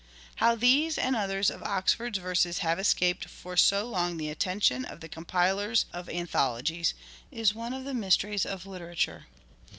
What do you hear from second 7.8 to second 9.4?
the mysteries of literature.